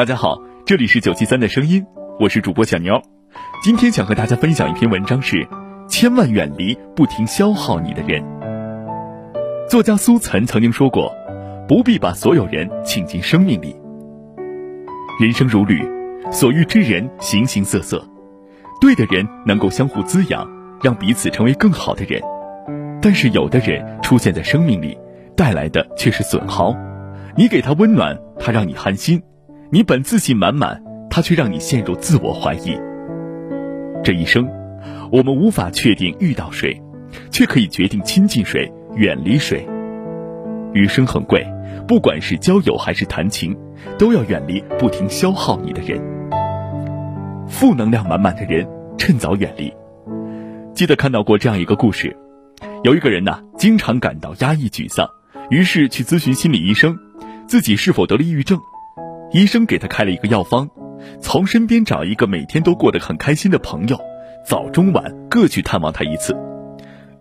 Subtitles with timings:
[0.00, 1.84] 大家好，这里是九七三的声音，
[2.18, 3.02] 我是主播小牛。
[3.62, 5.46] 今天想和大家分享一篇文章，是
[5.90, 8.24] 千万远离不停消耗你的人。
[9.68, 11.14] 作家苏岑曾经说过，
[11.68, 13.76] 不必把所有人请进生命里。
[15.20, 15.86] 人生如旅，
[16.32, 18.02] 所遇之人形形色色，
[18.80, 20.48] 对的人能够相互滋养，
[20.82, 22.22] 让彼此成为更好的人。
[23.02, 24.96] 但是有的人出现在生命里，
[25.36, 26.74] 带来的却是损耗。
[27.36, 29.22] 你给他温暖，他让你寒心。
[29.72, 32.76] 你本自信满满，他却让你陷入自我怀疑。
[34.02, 34.50] 这一生，
[35.12, 36.82] 我们无法确定遇到谁，
[37.30, 39.64] 却可以决定亲近谁，远离谁。
[40.72, 41.46] 余生很贵，
[41.86, 43.56] 不管是交友还是谈情，
[43.96, 46.02] 都要远离不停消耗你的人。
[47.46, 48.66] 负能量满满的人，
[48.98, 49.72] 趁早远离。
[50.74, 52.16] 记得看到过这样一个故事，
[52.82, 55.08] 有一个人呐，经常感到压抑沮丧，
[55.48, 56.98] 于是去咨询心理医生，
[57.46, 58.58] 自己是否得了抑郁症。
[59.32, 60.68] 医生给他开了一个药方，
[61.20, 63.98] 从身边找一个每天都过得很开心的朋友，
[64.44, 66.36] 早中晚各去探望他一次。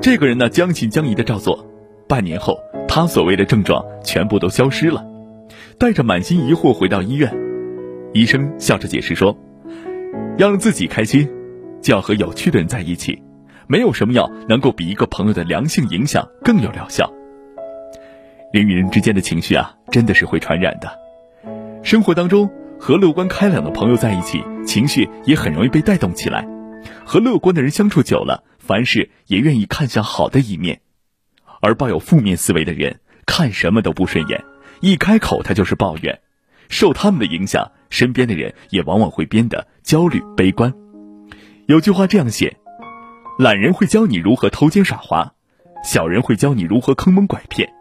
[0.00, 1.64] 这个人呢，将信将疑的照做。
[2.08, 2.58] 半年后，
[2.88, 5.06] 他所谓的症状全部都消失了。
[5.78, 7.32] 带着满心疑惑回到医院，
[8.12, 9.36] 医生笑着解释说
[10.38, 11.28] ：“要让自己开心，
[11.80, 13.22] 就要和有趣的人在一起。
[13.68, 17.10] 没有什么药能够比一个朋友的良性影响更有疗效。
[18.52, 20.90] 人与人之间的情绪啊，真的是会传染的。”
[21.82, 22.48] 生活当中，
[22.78, 26.46] 和乐观开朗的朋友在一起，情绪也很容易被带动起来。
[27.04, 30.80] 和乐观的人相处久了，凡事也愿意看向好的一面。
[31.60, 34.44] 而抱有负面思维的人，看什么都不顺眼，
[34.80, 36.20] 一开口他就是抱怨。
[36.68, 40.72] 受他们的影响，身边的人也往往会变得焦虑悲观。
[41.66, 42.56] 有句话这样写：
[43.38, 45.34] 懒人会教你如何偷奸耍滑，
[45.84, 47.72] 小人会教你如何坑蒙拐骗，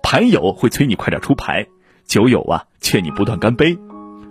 [0.00, 1.66] 牌友会催你快点出牌。
[2.08, 3.76] 酒友啊，劝你不断干杯；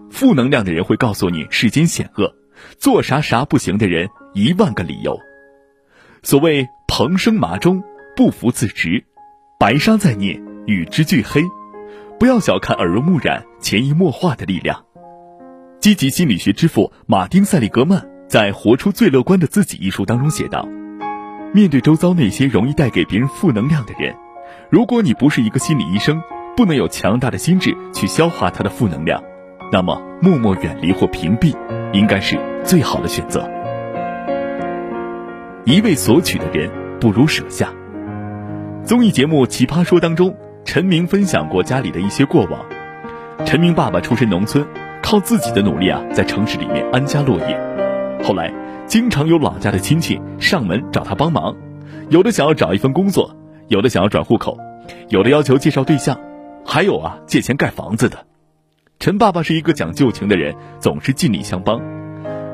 [0.09, 2.33] 负能量的人会告诉你世间险恶，
[2.79, 5.15] 做啥啥不行的人一万个理由。
[6.23, 7.83] 所谓蓬生麻中，
[8.15, 9.05] 不服自直，
[9.59, 11.43] 白沙在涅，与之俱黑。
[12.19, 14.83] 不要小看耳濡目染、潜移默化的力量。
[15.79, 20.67] 积极心理学之父马丁·塞利格曼在《活出最乐观的自己》一书当中写道
[21.53, 24.15] ：“面对周遭那些容易带给别人负能量的人，
[24.71, 26.19] 如果你不是一个心理医生。”
[26.57, 29.23] 不能有强大的心智去消化他的负能量，
[29.71, 31.55] 那么默默远离或屏蔽，
[31.93, 33.47] 应该是最好的选择。
[35.65, 36.67] 一味索取的人
[36.99, 37.69] 不如舍下。
[38.83, 40.35] 综艺节目《奇葩说》当中，
[40.65, 42.59] 陈明分享过家里的一些过往。
[43.45, 44.65] 陈明爸爸出身农村，
[45.03, 47.55] 靠自己的努力啊，在城市里面安家落业。
[48.23, 48.51] 后来，
[48.87, 51.55] 经常有老家的亲戚上门找他帮忙，
[52.09, 53.35] 有的想要找一份工作，
[53.67, 54.57] 有的想要转户口，
[55.09, 56.19] 有的要求介绍对象。
[56.69, 58.25] 还有啊，借钱盖房子的，
[58.99, 61.79] 陈爸爸是一个讲旧情的人，总是尽力相帮。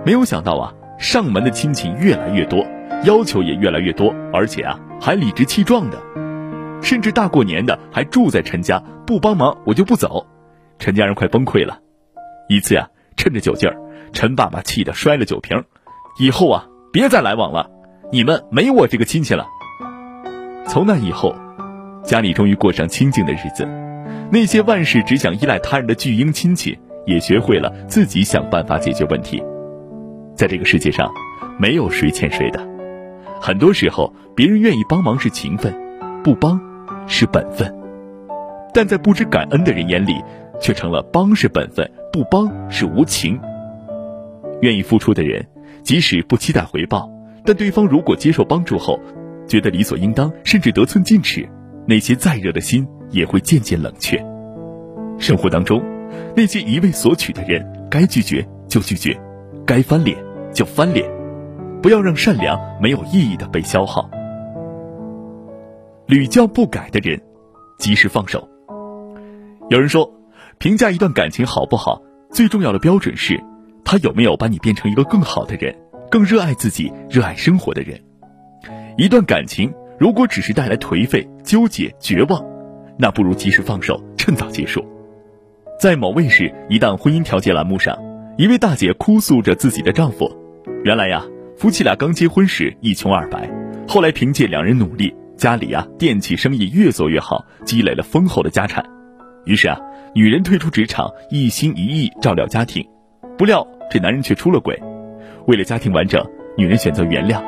[0.06, 2.63] 没有想到啊，上门的亲戚越来越多，
[3.06, 5.97] 要求也越来越多，而且啊，还理直气壮的，
[6.84, 10.28] 甚至大过年的还住在陈家，不帮忙我就不走。
[10.78, 11.80] 陈家人快崩溃了。
[12.47, 12.88] 一次呀，
[13.18, 13.75] 趁着酒劲儿，
[14.13, 15.63] 陈爸爸气得摔了酒瓶，
[16.19, 17.68] 以后啊，别再来往了，
[18.12, 19.47] 你们没我这个亲戚了。
[20.68, 21.35] 从那以后，
[22.03, 23.68] 家里终于过上清静的日子。
[24.31, 29.44] 那些万事只想依赖他人的巨婴亲戚，也学会了自己想办法解决问题。
[30.35, 31.11] 在这个世界上，
[31.59, 32.68] 没有谁欠谁的。
[33.39, 35.74] 很多时候，别人愿意帮忙是情分，
[36.24, 36.59] 不帮
[37.07, 37.71] 是本分。
[38.74, 40.15] 但在不知感恩的人眼里，
[40.59, 43.39] 却成了帮是本分，不帮是无情。
[44.62, 45.45] 愿意付出的人，
[45.83, 47.07] 即使不期待回报，
[47.45, 49.00] 但对方如果接受帮助后，
[49.47, 51.47] 觉得理所应当，甚至得寸进尺，
[51.88, 52.88] 那些再热的心。
[53.13, 54.18] 也会渐渐冷却。
[55.19, 55.80] 生活当中，
[56.35, 59.15] 那些一味索取的人，该拒绝就拒绝，
[59.68, 60.18] 该翻脸
[60.51, 61.07] 就翻脸，
[61.80, 64.09] 不要让善良没有意义的被消耗。
[66.07, 67.21] 屡教不改的人，
[67.77, 68.50] 及时放手。
[69.69, 70.12] 有人说，
[70.57, 72.01] 评价一段感情好不好，
[72.31, 73.39] 最重要的标准是，
[73.85, 75.75] 他有没有把你变成一个更好的人，
[76.09, 78.01] 更热爱自己、热爱生活的人。
[78.97, 79.71] 一段感情
[80.03, 82.45] 如果只是带来颓废、纠结、绝望，
[83.00, 84.85] 那不如及时放手，趁早结束。
[85.79, 87.97] 在某卫视一档婚姻调解栏目上，
[88.38, 90.29] 一位大姐哭诉着自己的丈夫。
[90.83, 91.23] 原来呀，
[91.55, 93.50] 夫妻俩刚结婚时一穷二白，
[93.88, 98.83] 后来凭借两人努力，家里呀电器生意越做越好，积累了丰厚的家产。
[99.45, 99.79] 于是啊，
[100.13, 102.85] 女人退出职场，一心一意照料家庭。
[103.38, 104.77] 不料这男人却出了轨。
[105.47, 106.21] 为了家庭完整，
[106.57, 107.41] 女人选择原谅，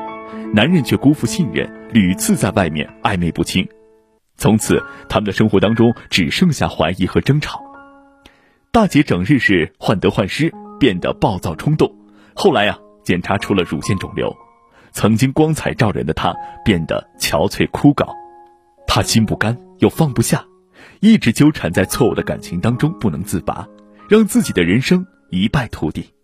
[0.55, 3.67] 男人却辜负信任，屡次在外面暧昧不清。
[4.37, 7.61] 从此，他们的生活当中只剩下怀疑和争吵。
[8.71, 11.93] 大姐整日是患得患失，变得暴躁冲动。
[12.33, 14.33] 后来呀，检查出了乳腺肿瘤。
[14.93, 18.07] 曾经光彩照人的她，变得憔悴枯槁。
[18.87, 20.45] 她心不甘又放不下，
[21.01, 23.67] 一直纠缠在错误的感情当中不能自拔，
[24.07, 26.14] 让自己的人生一败涂地。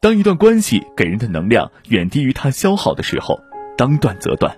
[0.00, 3.40] 当一段关系给人的能量远低于它消耗的时候，
[3.76, 4.56] 当断则断。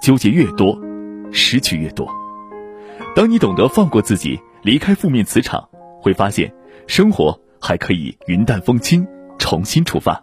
[0.00, 0.78] 纠结越多，
[1.32, 2.08] 失去越多。
[3.16, 5.68] 当你懂得放过自己，离开负面磁场。
[6.00, 6.54] 会发现，
[6.86, 9.04] 生活还可以云淡风轻，
[9.40, 10.22] 重新出发，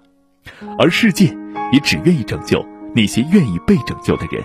[0.80, 1.26] 而世界
[1.74, 2.66] 也只愿意拯救
[2.96, 4.42] 那些愿意被拯救的人。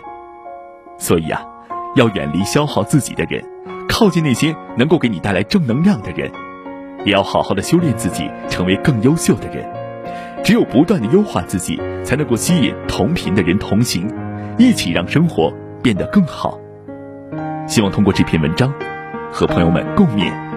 [0.98, 1.46] 所以啊，
[1.94, 3.43] 要远离消耗自己的人，
[3.88, 6.31] 靠近那些能够给你带来正能量的人，
[7.06, 9.64] 也要好好的修炼自己，成为更优秀的人。
[10.44, 14.09] 只有不断的优化自己，才能够吸引同频的人同行，
[14.59, 15.53] 一起让生活
[15.83, 16.59] 变得更好。
[17.69, 18.73] 希望通过这篇文章，
[19.31, 20.51] 和朋友们共勉。